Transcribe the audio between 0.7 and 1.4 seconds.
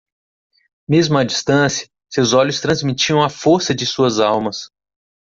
Mesmo a